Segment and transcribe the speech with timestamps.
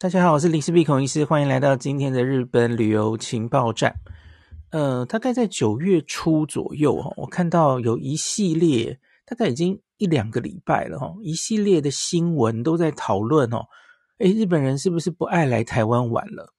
[0.00, 3.96] 大家好，我是林氏璧孔医师，欢迎来到今天的日本旅游情报站。
[4.70, 13.66] 呃，大概在九月初左右哈，我看到有一系列，大概已经一两个礼拜了哈，一系列的新闻都在讨论哦，
[14.18, 16.54] 诶，日本人是不是不爱来台湾玩了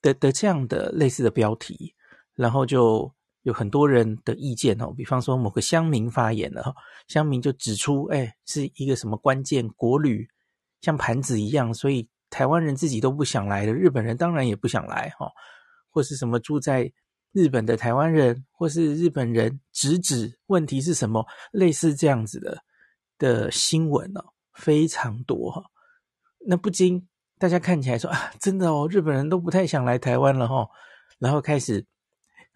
[0.00, 1.94] 的的这样的类似的标题，
[2.34, 6.74] 然后就有很多人的意见哦，比方说某个乡民发言了哈，
[7.06, 10.26] 乡民就指出，诶，是一个什么关键国旅
[10.80, 12.08] 像盘子一样，所以。
[12.32, 15.30] 台湾人自己都不想来的，日本人当然也不想来哈，
[15.90, 16.90] 或是什么住在
[17.32, 22.64] 日本的台湾人，或是日本人直指问题是什么，类似这样子的
[23.18, 25.62] 的新闻哦，非常多哈。
[26.46, 27.06] 那不禁
[27.38, 30.66] 大家看起来说啊，真的哦，日本人都不太想来台湾了哈，
[31.18, 31.84] 然后开始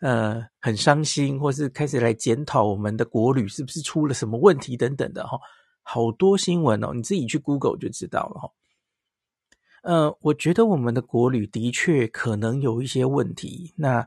[0.01, 5.39] 呃很伤心，或是开始来检讨我们的国旅是不是出了什么问题等等的哈，
[5.83, 8.51] 好多新闻哦，你自己去 Google 就知道了哈。
[9.87, 13.73] 呃，我觉得我们的国旅的确可能有一些问题。
[13.77, 14.05] 那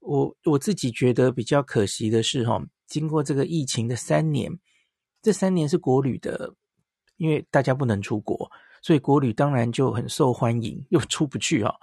[0.00, 4.50] 我我自己觉得比较可惜的是，哈，经过这个疫情的三年，
[5.20, 6.54] 这三年是国旅的，
[7.18, 11.74] 因为大家不能出国，所以国旅当然就很受欢迎，又出不去啊。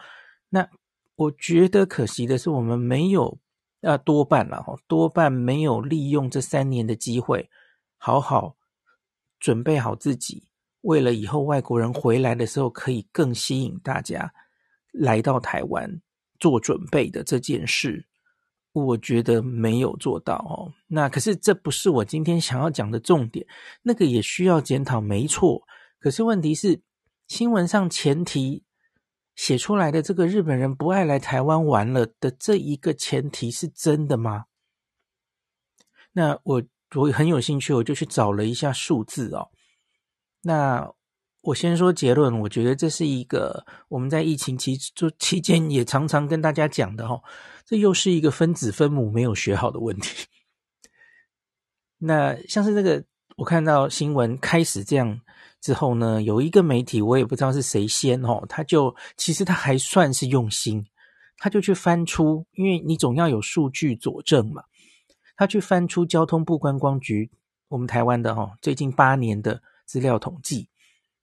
[0.49, 0.67] 那
[1.15, 3.37] 我觉得可惜的是，我们没有，
[3.81, 7.47] 啊，多半了哈，多半没有利用这三年的机会，
[7.97, 8.55] 好好
[9.39, 10.47] 准备好自己。
[10.85, 14.31] 为了以后外国人回来的时候可以更吸引大家
[14.91, 15.99] 来到台湾
[16.39, 18.05] 做准备的这件事，
[18.71, 20.71] 我觉得没有做到哦。
[20.87, 23.47] 那可是这不是我今天想要讲的重点，
[23.81, 25.63] 那个也需要检讨，没错。
[25.99, 26.79] 可是问题是，
[27.27, 28.63] 新闻上前提
[29.35, 34.45] 写出来的这个日本人不爱来台湾玩了的这一个前提是真的吗？
[36.11, 36.63] 那我
[36.95, 39.49] 我很有兴趣，我就去找了一下数字哦。
[40.47, 40.93] 那
[41.41, 47.19] 我先说结论，我觉得这是一个我们在疫情期就期间也常常跟大家讲的哈，
[47.65, 50.27] 这又是一个分子分母没有学好的问题。
[51.97, 53.03] 那像是这个，
[53.37, 55.19] 我看到新闻开始这样
[55.59, 60.85] 之后呢，有一个媒体我也不知道是谁先哦，他就其实他还算是用心，
[61.39, 64.61] 他就去翻出，因为你总要有数据佐证嘛，
[65.35, 67.31] 他去翻出交通部观光局
[67.67, 69.63] 我们台湾的哈最近八年的。
[69.85, 70.69] 资料统计，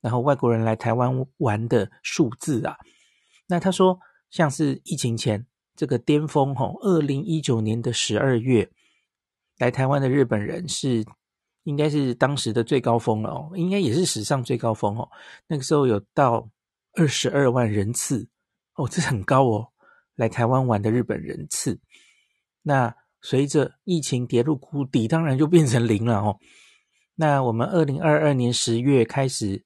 [0.00, 2.76] 然后外国人来台湾玩的数字啊，
[3.46, 3.98] 那他说，
[4.30, 5.46] 像是疫情前
[5.76, 8.70] 这个巅峰吼，二零一九年的十二月
[9.58, 11.04] 来台湾的日本人是
[11.64, 15.08] 应该是当时的最高峰了哦，应该也是史上最高峰哦。
[15.46, 16.50] 那个时候有到
[16.94, 18.28] 二十二万人次
[18.74, 19.68] 哦，这很高哦，
[20.16, 21.80] 来台湾玩的日本人次。
[22.62, 26.38] 那随着疫情跌入谷底，当然就变成零了哦。
[27.22, 29.64] 那我们二零二二年十月开始，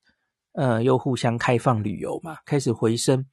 [0.53, 3.25] 呃，又互相开放旅游嘛，开始回升。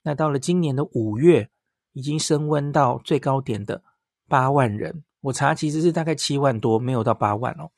[0.00, 1.50] 那到了今年的五月，
[1.92, 3.82] 已经升温到最高点的
[4.28, 5.04] 八万人。
[5.20, 7.68] 我查其实是大概七万多，没有到八万哦。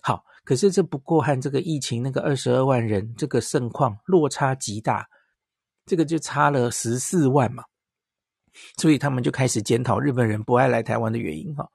[0.00, 5.06] 好，可是这不过和这个疫情那个二十二万人这个盛况落差极大，
[5.84, 7.64] 这个就差了十四万嘛。
[8.78, 11.68] 所以他们就开始检讨日本人不爱来台湾的原因哈。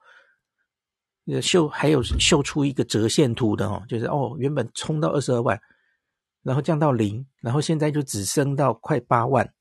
[1.42, 5.60] 秀还有秀出一个折线图的哦，就是哦，原本冲到二十二万，
[6.42, 9.52] 然后降到零，然后现在就只升到快八万，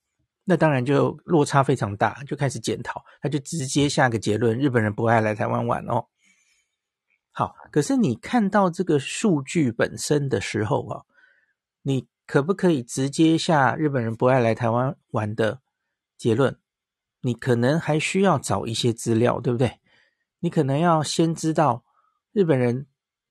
[0.46, 6.06] 那当然就落差非常大，就开始检讨，他就直接下个结论：日本人不爱来台湾玩哦。
[7.32, 11.04] 好，可是你看到这个数据本身的时候啊，
[11.84, 15.60] 你可不可以直接下日本人不爱来台湾玩的
[16.18, 16.58] 结论？
[17.22, 19.80] 你可能还需要找一些资料，对不对？
[20.40, 21.84] 你可能要先知道
[22.32, 22.86] 日本人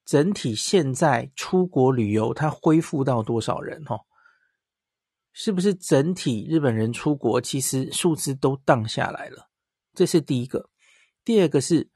[0.05, 3.83] 整体现在出国旅游，他恢复到多少人？
[3.87, 4.01] 哦，
[5.33, 9.49] 是不是整体日本人出国其实数字都降下来了？
[9.95, 10.69] 这是第一个。
[11.25, 11.91] 第二个是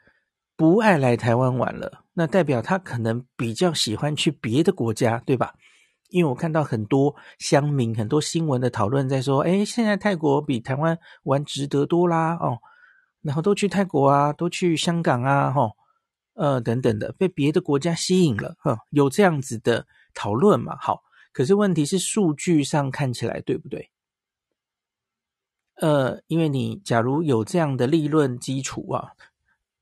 [0.56, 5.54] 不爱来台湾玩了，那代表他可能比较喜欢去别的国家，对吧？
[6.08, 12.58] 因为我看到很多乡民、很多新闻的讨论在说，诶，现在泰国比台湾玩值得多啦，哦。
[13.22, 15.76] 然后都去泰国啊，都去香港啊，吼，
[16.34, 20.76] 呃，等等的，被别的国家吸引了，哈，有这样子的讨论嘛？
[20.80, 21.02] 好，
[21.32, 23.90] 可是问题是数据上看起来对不对？
[25.76, 29.12] 呃，因为你假如有这样的理论基础啊，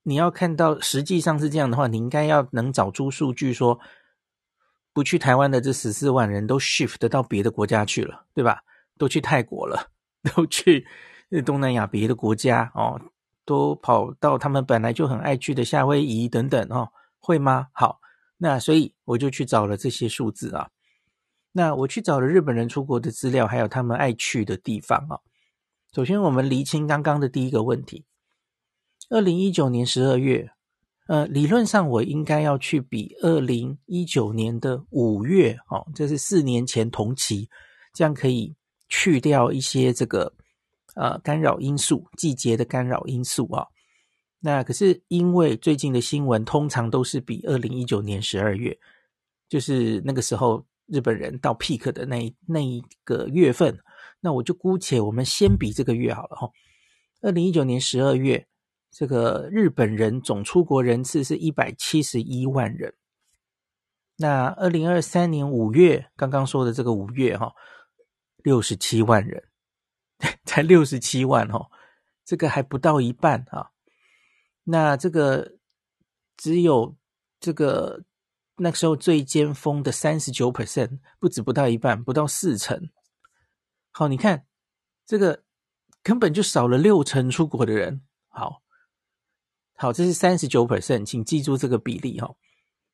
[0.04, 3.78] 你要看到实际上是这样的话，你应该要能找出数据说，
[4.92, 8.62] 不去台湾的这十四万人都 shift 得到别的国家去了，对吧？
[8.96, 9.90] 都去泰国了，
[10.34, 10.86] 都去
[11.44, 13.00] 东南亚别的国家哦。
[13.48, 16.86] 都跑到他们本来就很爱去的夏威夷等等哦，
[17.18, 17.68] 会吗？
[17.72, 17.98] 好，
[18.36, 20.68] 那所以我就去找了这些数字啊。
[21.52, 25.16] 那我去找了日本人出国的资料，还有他们爱去的地方啊。
[25.94, 28.04] 首先，我们厘清刚刚的第一个问题：
[29.08, 30.50] 二零一九年十二月，
[31.06, 37.48] 呃，理论上我应该要去比二零一九年的五月，哦，这是四年前同期，
[37.94, 38.54] 这样可以
[38.90, 40.34] 去掉一些这个
[40.98, 43.66] 呃干扰因素，季节的干扰因素啊。
[44.40, 48.76] 那可是因为最近的新闻通常都是比二零一九年十二月，
[49.48, 53.78] 就是那个时候日本人到 peak 的那那一个月份。
[54.20, 56.50] 那我就姑且我们先比这个月好了哈。
[57.22, 58.48] 二零一九年十二月，
[58.90, 62.92] 这个日本人总出国人次是一百七十一万人。
[64.16, 67.52] 那二零二三年五月，刚刚说的这个五月哈，
[68.42, 69.47] 六十七万人，
[70.48, 71.68] 才六十七万哈，
[72.24, 73.72] 这个还不到一半啊。
[74.64, 75.58] 那这个
[76.38, 76.96] 只有
[77.38, 78.02] 这个
[78.56, 82.88] 那时候最尖峰的三十九 percent，不止不到一半，不到四成。
[83.90, 84.46] 好，你看
[85.04, 85.42] 这个
[86.02, 88.00] 根本就少了六成出国的人。
[88.28, 88.62] 好，
[89.74, 92.34] 好，这是三十九 percent，请记住这个比例哈。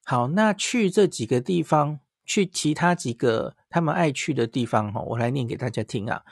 [0.05, 6.25] 好，那去这几个地方，去其他几个他们爱去的地方哈，我来念给大家听啊。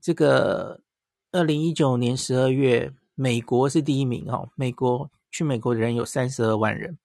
[0.00, 0.80] 这个
[1.32, 6.98] 二零一九年十二月，美国是第一名哦，美国去美国的人有三十二万人，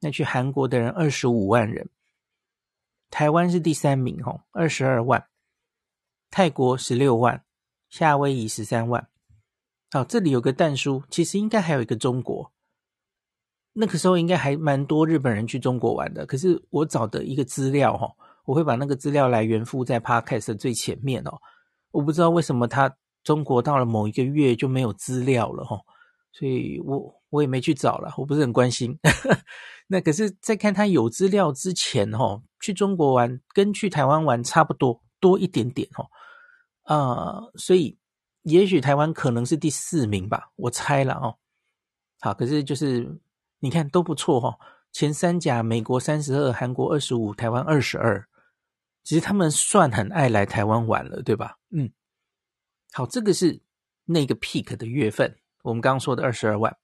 [0.00, 1.88] 那去韩国的人二十五万人，
[3.10, 5.26] 台湾是第三名哦，二十二万。
[6.28, 7.44] 泰国十六万，
[7.88, 9.08] 夏威夷十三万。
[9.92, 12.52] 好，这里有个蛋叔，其实应该还有一个中国。
[13.72, 16.26] 那个时候应该还蛮多日本人去中国玩的。
[16.26, 18.12] 可是我找的一个资料哈，
[18.44, 21.40] 我会把那个资料来源附在 Podcast 的最前面哦。
[21.96, 22.94] 我不知道为什么他
[23.24, 25.80] 中国到了某一个月就没有资料了哈，
[26.30, 28.98] 所以我我也没去找了，我不是很关心。
[29.88, 36.06] 那可是，在看他有资料之前哈，去中国玩跟去台湾玩差不多，多一点点哈。
[36.82, 37.98] 啊、所以
[38.42, 41.36] 也许台湾可能是第四名吧，我猜了哦。
[42.20, 43.18] 好，可是就是
[43.60, 44.56] 你看都不错哈、
[44.92, 48.28] 前三甲美国三十二，韩国二十五，台湾二十二，
[49.06, 51.56] 其实他们算很爱来台湾玩了，对吧？
[51.70, 51.88] 嗯，
[52.92, 53.62] 好，这个是
[54.04, 56.76] 那个 peak 的月份，我们刚刚说的二十二万。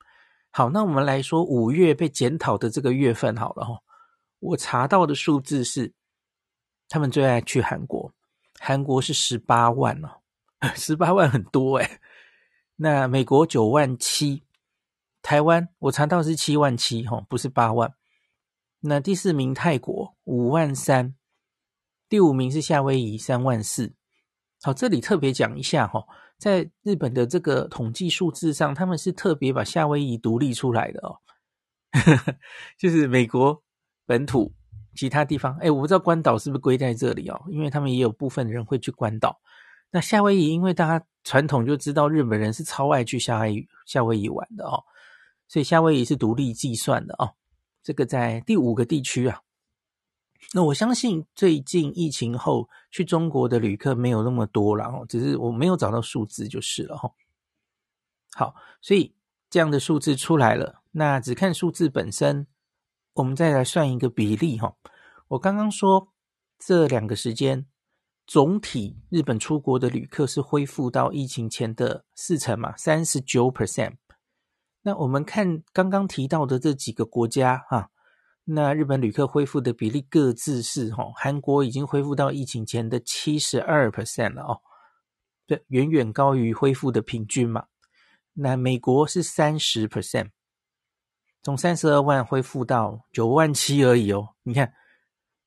[0.53, 3.83] 好，那我们来说五月被检讨的这个月份好了哈、哦，
[4.39, 5.93] 我查到的数字是
[6.89, 8.15] 他们最爱去韩国。
[8.61, 10.21] 韩国是十八万哦，
[10.77, 11.99] 十八万很多诶。
[12.77, 14.45] 那美国九万七，
[15.23, 17.93] 台湾我查到是七万七哈，不是八万。
[18.79, 21.17] 那第四名泰国五万三，
[22.13, 23.95] 第五名是夏威夷三万四。
[24.63, 26.05] 好，这里特别讲一下哈，
[26.37, 31.17] 在日本的这个统计数字上，他们是特别把夏威夷独立出来的哦，
[32.79, 33.63] 就是美国
[34.05, 34.53] 本土。
[34.95, 39.41] 其他地方，哎，我不知道关岛是不是归在这里哦，因为他们也有部分人会去关岛。
[39.91, 44.85] 那夏威夷，因为大家传统就知道日本人是超爱去夏威夷夏威夷玩的哦，
[45.49, 47.33] 所以夏威夷是独立计算的哦。
[47.83, 49.41] 这个在第五个地区啊。
[50.53, 57.11] 那我相信最近疫情后去中国的旅客没有那么多了哦，只是我没有找到数字就是了哈。
[58.35, 59.15] 好，所以
[59.49, 62.47] 这样的数字出来了，那只看数字本身。
[63.15, 64.75] 我们再来算一个比例哈，
[65.29, 66.09] 我刚刚说
[66.59, 67.67] 这两个时间
[68.27, 73.97] 总体日本出国的旅客是恢复到疫情前的四成嘛，三十九 percent。
[74.81, 77.91] 那我们看刚刚提到的这几个国家哈，
[78.45, 84.61] 那日本旅客恢复的比例各自是哈，韩国已经恢复到疫情前的七十二 percent 了哦，
[85.47, 87.67] 对，远远高于恢复的平均嘛。
[88.35, 90.31] 那美国是三十 percent。
[91.45, 94.73] 从三十二万恢复到九万七而已哦，你看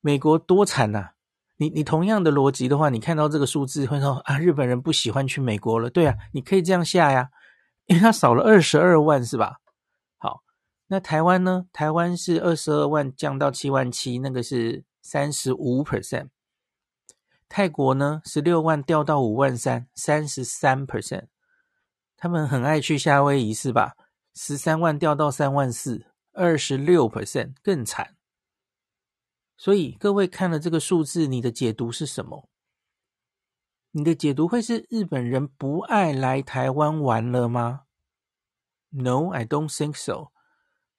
[0.00, 1.10] 美国多惨呐！
[1.56, 5.88] 你你同样的逻辑的话，你看到这个数字会说啊，日本人不喜欢去美国了。
[5.90, 7.30] 对啊，你可以这样下呀，
[7.86, 9.56] 因为他少了二十二万是吧？
[10.88, 11.66] 那台湾呢？
[11.72, 16.28] 台湾是二十二万降到七万七，那个是三十五 percent。
[17.48, 21.26] 泰国呢，十六万掉到五万三，三十三 percent。
[22.16, 23.96] 他们很爱去夏威夷是吧？
[24.34, 28.16] 十三万掉到三万四，二十六 percent 更惨。
[29.56, 32.48] 所以各位看了这个数字，你的解读是什么？
[33.90, 37.82] 你的解读会是日本人不爱来台湾玩了吗
[38.90, 40.28] ？No, I don't think so。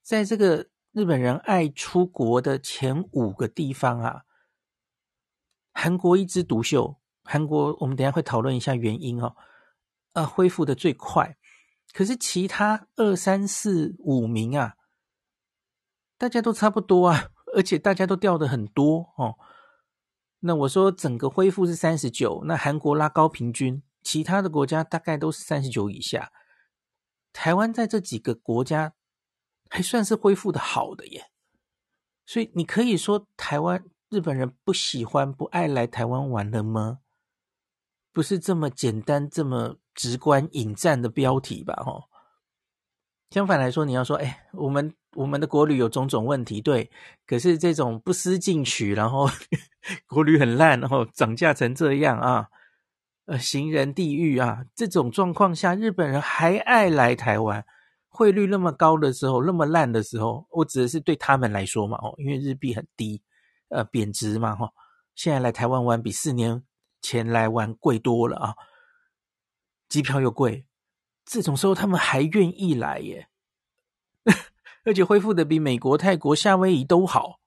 [0.08, 4.22] 在这个日本人爱出国的前五个地方啊，
[5.74, 6.96] 韩国一枝独秀。
[7.26, 9.36] 韩国我们等下会讨论一下原因哦。
[10.14, 11.36] 啊，恢复的最快。
[11.92, 14.76] 可是其他二三四五名啊，
[16.18, 19.36] 大家都差不多啊，而且大家都掉的很多哦。
[20.40, 26.32] 那我说整个恢复是三十九，那韩国拉高平均，其他的国家大概都是三十九以下。
[27.34, 28.94] 台湾在这几个国家
[29.70, 31.30] 还算是恢复的好的耶，
[32.26, 37.00] 所以你可以说台湾日本人不喜欢、不爱来台湾玩了吗？
[38.14, 41.74] 不是这么简单、这么直观引战的标题吧？
[41.76, 42.04] 哈。
[43.30, 46.90] 相反来说，你要说，哎，我们我们的国旅有种种问题，对，
[47.26, 49.30] 可是这种不思进取，然后
[50.08, 52.48] 国旅很烂，然后涨价成这样啊，
[53.26, 57.66] 呃，行人地狱啊，这种状况下，日本人还爱来台湾，
[58.18, 63.22] 汇率那么高的时候，那么烂的时候，我指的是对他们来说嘛，哦，因为日币很低，
[63.70, 64.74] 呃，贬值嘛，哈，
[65.14, 66.64] 现在来台湾玩比四年
[67.00, 68.56] 前来玩贵多了啊，
[69.88, 70.66] 机票又贵。
[71.26, 73.28] 这种时候他们还愿意来耶，
[74.84, 77.40] 而且恢复的比美国、泰国、夏威夷都好，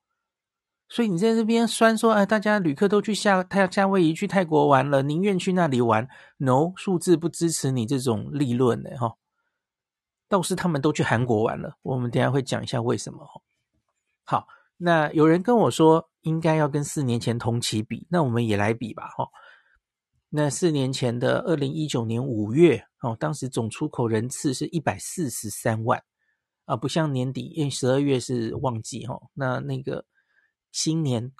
[0.88, 6.08] 所以你在这边酸说，哎，大家旅客都去夏泰夏威夷、去泰国玩了，宁愿去那里玩。
[6.36, 9.16] No，数字不支持你这种立论的哈。
[10.30, 13.26] 倒是他们都去韩国玩了，我们等下会讲一下为什么。
[14.22, 14.46] 好，
[14.76, 19.28] 那有人跟我说应该要跟四年前同期比，那我们也来比吧，哈。
[20.28, 26.00] 那四年前的二零一九年五月哦，当时总出口人次是一百四十三万
[26.66, 29.20] 啊，不像年底，因为十二月是旺季哈。
[29.34, 30.04] 那那个
[30.70, 31.32] 新年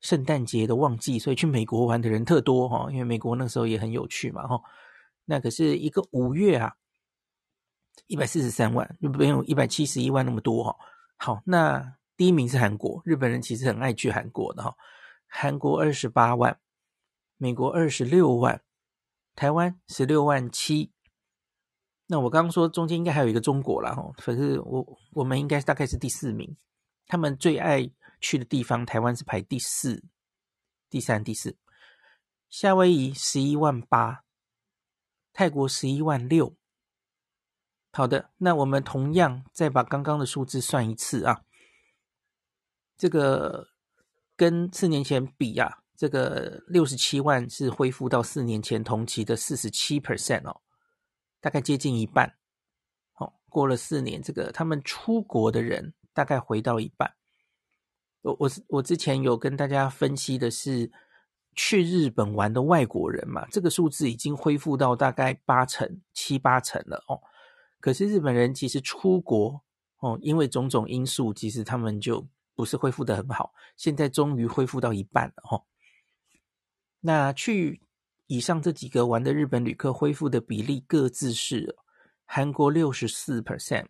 [0.00, 4.58] 圣诞节的旺季，所以去美国玩的人特多哈，因为美国那时候也很有趣嘛哈。
[5.26, 6.72] 那可是一个五月啊，
[8.06, 10.76] 一百四十三万，就没有一百七十一万那么多哈。
[11.16, 14.74] 好，那第一名是韩国，日本人其实很爱去韩国的哈，
[15.26, 16.58] 韩国二十八万。
[17.38, 18.62] 美国二十六万，
[19.34, 20.92] 台湾十六万七。
[22.06, 26.56] 那我刚刚说中间应该还有一个中国啦，哈，可是我我们应该大概是第四名。
[27.08, 30.04] 他们最爱去的地方，台湾是排第四、
[30.88, 31.56] 第三、第四。
[32.48, 34.22] 夏威夷十一万八，
[35.32, 36.54] 泰国十一万六。
[37.92, 41.42] 好的，那我们同样再把刚刚的数字算一次啊。
[42.96, 43.68] 这个
[44.36, 45.78] 跟四年前比呀、啊。
[45.94, 50.60] 这个六十七万是恢复到四年前同期的四十七 percent 哦，
[51.40, 52.34] 大概接近一半。
[53.18, 57.14] 哦，过了四年，这个他们出国的人大概回到一半。
[58.22, 60.90] 我我我之前有跟大家分析的是
[61.54, 67.20] 去日本玩的外国人嘛，这个数字已经恢复到大概八成七八成了哦。
[67.82, 69.60] 可是日本人其实出国
[69.98, 72.24] 哦，因为种种因素，其实他们就
[72.54, 73.52] 不是恢复的很好。
[73.76, 75.66] 现在终于恢复到一半了哦。
[77.00, 77.82] 那去
[78.28, 81.76] 以上这几个玩的日本旅客恢复的比例各自是：
[82.24, 83.86] 韩国六十四 percent，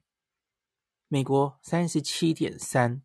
[1.09, 3.03] 美国三十七点三，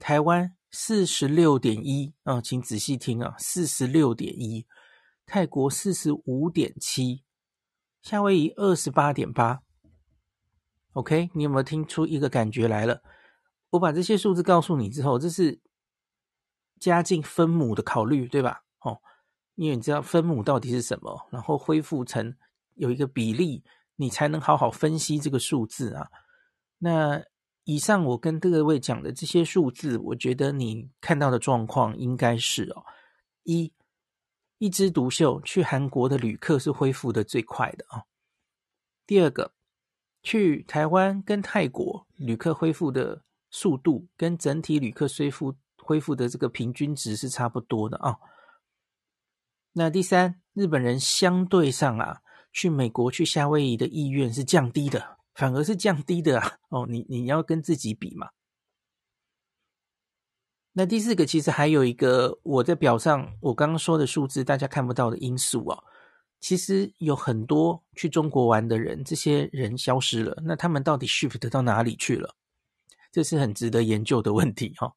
[0.00, 4.66] 台湾四十六点一啊，请仔细听啊，四十六点一，
[5.24, 7.22] 泰国四十五点七，
[8.02, 9.62] 夏威夷二十八点八。
[10.98, 13.00] OK，你有没有听出一个感觉来了？
[13.70, 15.60] 我把这些数字告诉你之后，这是
[16.80, 18.64] 加进分母的考虑，对吧？
[18.80, 19.00] 哦。
[19.54, 22.34] 因为你知道分母到底是什么，然后恢复成
[22.74, 23.62] 有一个比例，
[23.94, 26.08] 你才能好好分析这个数字啊。
[26.78, 27.22] 那
[27.62, 32.82] 以上我跟各位讲的这些数字，我觉得你看到的状况应该是哦，
[33.44, 33.72] 一
[34.58, 38.02] 一枝独秀，去韩国的旅客是恢复的最快的啊。
[39.06, 39.52] 第二个，
[40.22, 48.16] 去台湾跟泰国旅客恢复的速度，跟整体旅客恢复恢复的这个平均值是差不多的啊。
[49.72, 52.20] 那第三，日本人相对上啊，
[52.52, 56.58] 去美国、去夏威夷的意愿是降低的，反而是降低的啊。
[56.70, 58.30] 哦，你你要跟自己比嘛。
[60.72, 65.82] 那第四个，其实还有一个我在表上我刚刚说的数字，大家看不到的因素啊。
[66.40, 72.34] 其实有很多去中国玩的人，这些人消失了，那他们到底 shift 到哪里去了？
[73.12, 74.94] 这是很值得研究的问题哈。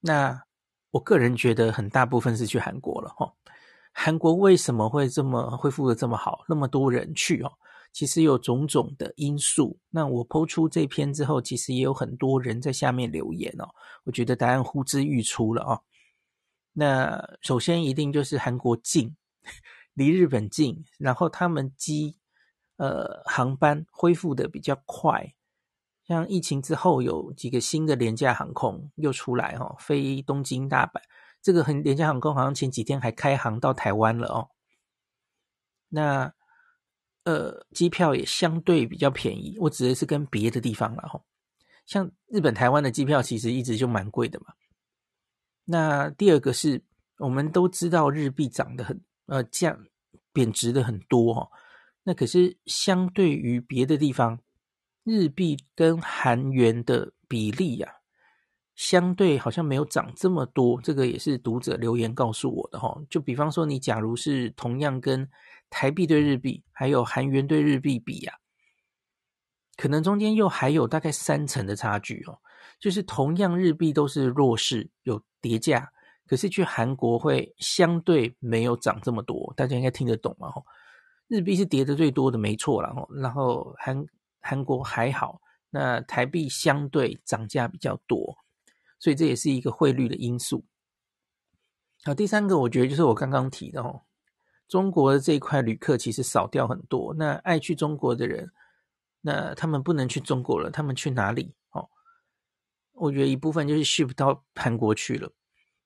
[0.00, 0.44] 那。
[0.92, 3.32] 我个人觉得很大部分是去韩国了哈。
[3.94, 7.50] 韩国为什么会这么恢复的这么好，那么多人去哦？
[7.94, 9.78] 其实有种种的因素。
[9.88, 13.70] 那我抛出这篇之后，其实也有很多人在下面留言哦。
[14.04, 15.80] 我觉得答案呼之欲出了哦。
[16.74, 19.16] 那首先一定就是韩国近，
[19.94, 22.16] 离日本近，然后他们机
[22.76, 25.34] 呃航班恢复的比较快。
[26.04, 31.00] 像疫情之后有几个新的廉价航空又出来哦，飞东京、大阪，
[31.40, 34.48] 这个很廉价航空好像前几天还开航到台湾了哦。
[35.88, 36.32] 那
[37.24, 41.22] 呃，机票也相对比较便宜，我指的是跟别的地方了哈。
[41.86, 44.46] 像日本、台湾的机票其实一直就蛮贵的嘛。
[45.64, 46.82] 那第二个是，
[47.18, 49.00] 我们都知道日币涨得很
[49.32, 49.86] 呃降
[50.30, 51.48] 贬值的很多哦。
[52.02, 54.38] 那可是相对于别的地方，
[55.04, 57.94] 日币跟韩元的比例呀、啊，
[58.74, 60.78] 相对好像没有涨这么多。
[60.82, 63.06] 这个也是读者留言告诉我的哈、哦。
[63.08, 65.26] 就比方说，你假如是同样跟
[65.70, 68.36] 台币对日币，还有韩元对日币比呀、啊，
[69.78, 72.38] 可能中间又还有大概三成的差距哦。
[72.78, 75.92] 就是同样日币都是弱势，有跌价，
[76.32, 80.50] 可是去韩国会相对没有涨这么多，大家应该听得懂嘛？
[80.50, 80.64] 吼，
[81.28, 84.02] 日币是跌的最多的，没错啦，然后韩
[84.40, 88.34] 韩国还好，那台币相对涨价比较多，
[88.98, 90.64] 所以这也是一个汇率的因素。
[92.02, 94.00] 好，第三个我觉得就是我刚刚提的哦，
[94.68, 98.50] 中国的这一块旅客其实少掉很多，那爱去中国的人，
[99.20, 101.54] 那他们不能去中国了，他们去哪里？
[101.72, 101.90] 哦
[102.94, 105.30] 我觉得一部分就是 shift 到韩国去了，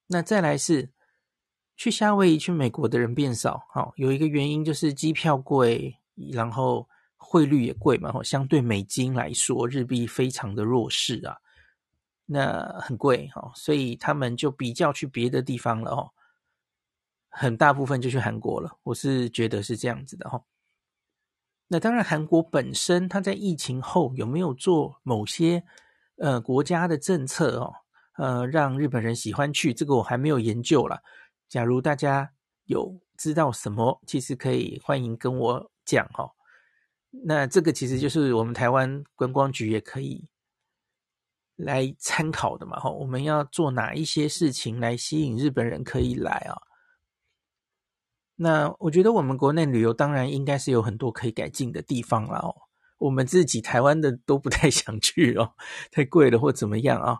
[0.08, 0.90] 那再来是
[1.76, 3.66] 去夏威夷、去美国的人变少。
[3.72, 5.98] 好，有一个原因就是机票贵，
[6.32, 8.22] 然后汇率也贵嘛。
[8.22, 11.36] 相对美金来说，日币非常的弱势啊，
[12.24, 16.10] 那很贵哈，所以他们就比较去别的地方了哦。
[17.28, 20.42] 很大部分就去韩国了，我是觉得是这样子的哈。
[21.68, 25.64] 那当然，韩国本身它在疫情后有没有做某些？
[26.18, 27.74] 呃，国家的政策哦，
[28.18, 31.02] 呃，让日本人喜欢去，这个我还没有研究啦。
[31.48, 32.32] 假如大家
[32.64, 36.32] 有知道什么，其实可以欢迎跟我讲哦。
[37.24, 40.28] 那这个其实就是我们台湾观光局也可以
[41.56, 42.78] 来参考的嘛。
[42.80, 46.60] 哈，我们要做哪一些事情来吸引日本人可以来啊？
[48.36, 52.54] 那我觉得我们国内旅游当然应该是有很多可以改进的地方了哦。
[52.98, 55.52] 我们自己台湾的都不太想去哦，
[55.90, 57.18] 太贵了或怎么样啊？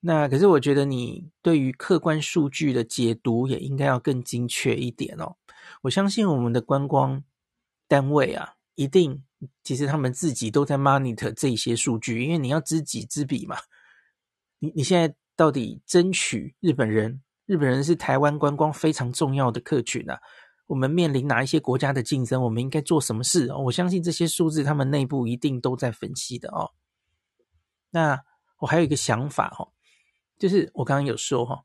[0.00, 5.36] 那可是我觉得你对于客观数据的解读也应该要更精确一点哦。
[5.82, 7.22] 我相信我们的观光
[7.86, 9.22] 单位啊，一定
[9.62, 13.56] 其实他们自己都在 monitor 这些数据，因为你要知己知彼嘛。
[14.58, 17.22] 你你现在到底争取日本人？
[17.46, 20.20] 日本人是台湾观光非常重要的客群啊。
[20.66, 22.42] 我们面临哪一些国家的竞争？
[22.42, 23.52] 我们应该做什么事？
[23.52, 26.70] 我相信这些数字，他们内部一定都在分析的哦。
[27.90, 28.22] 那
[28.58, 29.72] 我还有一个想法哦，
[30.40, 31.62] 就是我刚刚有说哈，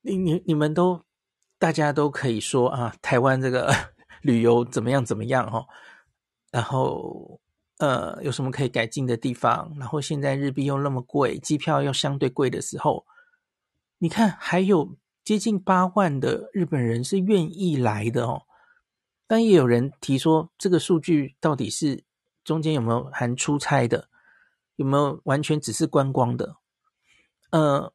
[0.00, 1.04] 你你你们都
[1.58, 3.70] 大家都可以说啊，台湾这个
[4.22, 5.66] 旅游怎么样怎么样哈，
[6.50, 7.38] 然后
[7.76, 9.76] 呃有什么可以改进的地方？
[9.78, 13.04] 然后现在日币又那么贵，机票又相对贵的时候，
[13.98, 14.96] 你看还有。
[15.24, 18.44] 接近八万的日本人是愿意来的哦，
[19.26, 22.02] 但也有人提说，这个数据到底是
[22.42, 24.08] 中间有没有含出差的，
[24.76, 26.56] 有没有完全只是观光的？
[27.50, 27.92] 呃，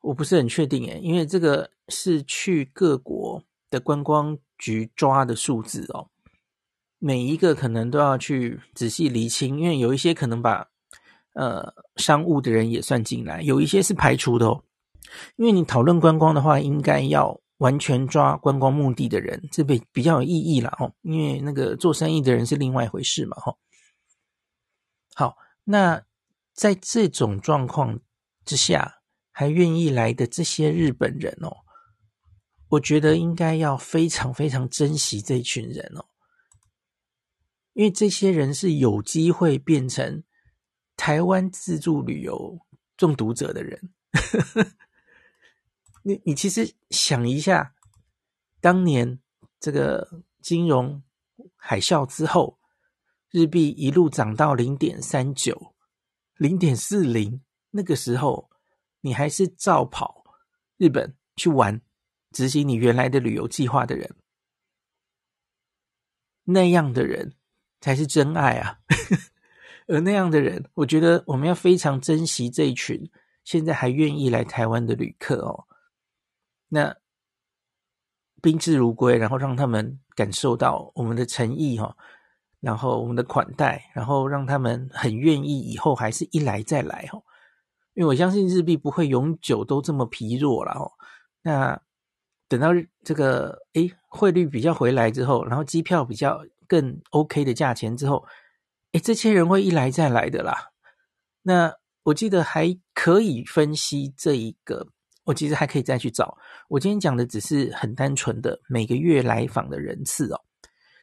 [0.00, 6.08] 我不是很确定诶，因为这个是去各国的观光局抓的数字哦，
[6.98, 10.68] 每一个可能都要去仔细厘清，因为有一些可能把
[11.32, 14.62] 呃商务的人也算进来，有一些是排除的哦。
[15.36, 20.92] 因为你讨论观光的话，应该要完全抓观光目的的人，这比比较有意义啦哦。
[21.02, 23.56] 因为那个做生意的人是另外一回事嘛哈。
[25.14, 26.02] 好，那
[26.52, 28.00] 在这种状况
[28.46, 31.54] 之下，还愿意来的这些日本人哦，
[32.68, 36.06] 我觉得应该要非常非常珍惜这群人哦，
[37.74, 40.24] 因为这些人是有机会变成
[40.96, 42.58] 台湾自助旅游
[42.96, 43.92] 中毒者的人。
[46.02, 47.74] 你你其实想一下，
[48.60, 49.20] 当年
[49.58, 51.02] 这个金融
[51.56, 52.58] 海啸之后，
[53.30, 55.74] 日币一路涨到零点三九、
[56.36, 57.42] 零点四零，
[57.76, 58.50] 那个时候
[59.02, 60.24] 你还是照跑
[60.78, 61.80] 日本去玩，
[62.32, 64.16] 执行你原来的旅游计划的人，
[66.44, 67.34] 那样的人
[67.80, 68.80] 才是真爱啊！
[69.88, 73.08] 而那样的人，我觉得我们要非常珍惜这一群
[73.44, 75.66] 现在还愿意来台湾的旅客哦。
[76.68, 76.96] 那
[78.42, 81.96] 宾至如归，然后让他们感受到我们的诚意哈，
[82.60, 87.22] 然后我们的款待，然后让他们很愿意以后还是一来再来哈，
[87.96, 90.92] 因为我相信日币不会永久都这么疲弱了哦。
[91.42, 91.80] 那
[92.46, 92.68] 等到
[93.02, 98.24] 这个诶汇率比较回来之后，然后机票比较更 OK 的价钱之后，
[98.92, 100.70] 诶这些人会一来再来的啦。
[101.42, 104.88] 那我记得还可以分析这一个。
[105.24, 110.40] 我其实还可以再去找，我今天讲的只是很单纯的每个月来访的人次哦。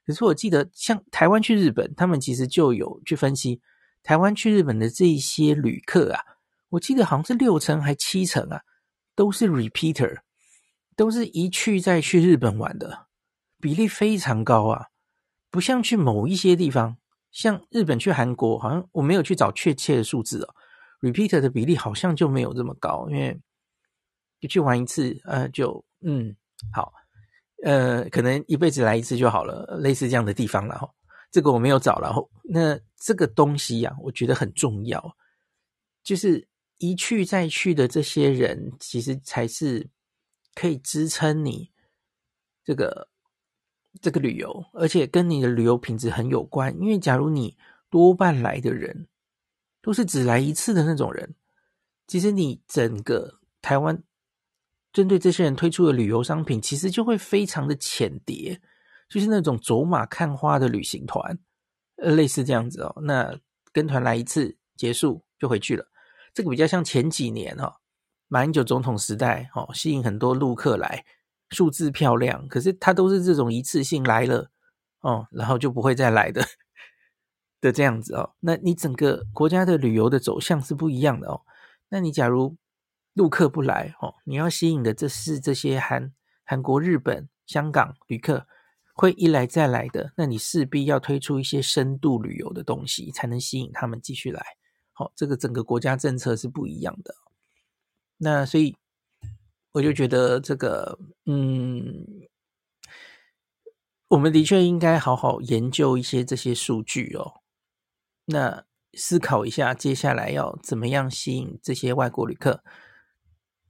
[0.05, 3.59] 可是我记得，像台湾去日本，他们其实就有去分析
[4.01, 6.21] 台湾去日本的这一些旅客啊。
[6.73, 8.59] 我记得好像是六成还七成啊，
[9.15, 10.21] 都是 repeater，
[10.95, 13.05] 都是一去再去日本玩的，
[13.59, 14.87] 比例非常高啊，
[15.51, 16.97] 不像去某一些地方，
[17.31, 20.55] 像日本去韩国，好像我没有去找确切的数字哦
[21.01, 23.39] ，repeater 的比例好像就没有这么高，因为
[24.39, 26.35] 就去玩一次，呃，就嗯
[26.73, 26.91] 好，
[27.63, 30.89] 呃，可能一辈子来一次就好了，类似这样的地方了哈。
[31.31, 35.15] 这个我没有找，然后那这个东西呀、啊，我觉得很重要，
[36.03, 39.89] 就是一去再去的这些人，其实才是
[40.53, 41.71] 可以支撑你
[42.63, 43.09] 这个
[44.01, 46.75] 这个旅游，而且跟你的旅游品质很有关。
[46.81, 47.57] 因为假如你
[47.89, 49.07] 多半来的人
[49.81, 51.35] 都是只来一次的那种人，
[52.07, 54.03] 其实你整个台湾
[54.91, 58.61] 针对这些人推出的旅游商品，其实就会非常的浅碟。
[59.09, 61.37] 就是那种走马看花的旅行团，
[61.97, 62.95] 呃，类似这样子哦。
[63.03, 63.37] 那
[63.71, 65.85] 跟团来一次结束就回去了，
[66.33, 67.73] 这个比较像前几年哈、哦，
[68.27, 71.05] 马英九总统时代哦，吸引很多陆客来，
[71.51, 74.49] 数字漂亮，可是他都是这种一次性来了
[75.01, 76.43] 哦，然后就不会再来的
[77.61, 78.33] 的这样子哦。
[78.39, 81.41] 那你整个国家的旅游的走向是不一样的哦。
[81.89, 82.57] 那你假如
[83.13, 88.47] 陆客不来哦，你要吸引的这是这些韩韩国、日本、香港旅客。
[88.95, 94.45] 会一来再来的，那你势必要推出一些深度旅游的东西，才能吸引他们继续来。
[94.93, 97.13] 好，这个整个国家政策是不一样的。
[98.17, 98.75] 那所以
[99.73, 102.05] 我就觉得这个，嗯，
[104.07, 107.41] 我们的确应该好好研究一些这些数据哦。
[108.25, 112.63] 那思考一下，接下来要怎么样吸引这些外国旅客，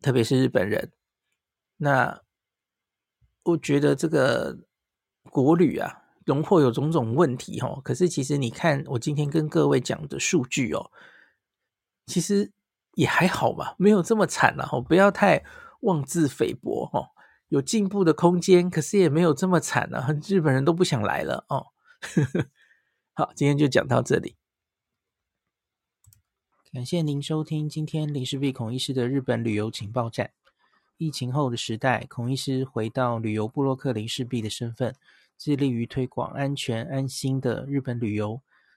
[0.01, 0.91] 特别是日本人。
[1.77, 2.21] 那
[3.43, 4.59] 我觉得这个。
[5.31, 7.79] 国旅啊，荣获有种种问题哦。
[7.81, 10.91] 可是其实你看，我今天跟各位讲的数据哦，
[12.05, 12.51] 其实
[12.95, 14.81] 也还好吧，没有这么惨了哦。
[14.81, 15.43] 不要太
[15.81, 17.09] 妄自菲薄哦，
[17.49, 20.13] 有进步的空间，可是也没有这么惨了。
[20.27, 21.67] 日本人都不想来了哦。
[23.13, 24.35] 好，今天就讲到这里，
[26.71, 30.31] 感谢您收听今天林氏璧孔医师的日本旅游情报站。
[30.97, 34.95] 疫情后的时代，孔医师回到旅游部落客林氏璧的身份。
[35.35, 38.41] 致力于推广安全安心的日本旅游，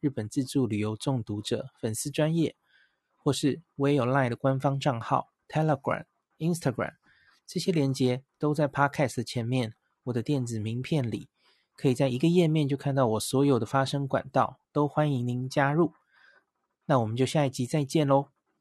[0.00, 2.54] 日本自助旅游中毒者粉丝专业，
[3.16, 6.04] 或是我也有 LINE 的官方账号 Telegram、
[6.38, 6.94] Instagram，
[7.46, 11.28] 这些连接都在 Podcast 前面，我的电子名片里，
[11.76, 15.94] 可以在一个页面就看到我所有的发声管道，都欢迎您加入。
[16.86, 18.28] 那我们就下一集再见喽。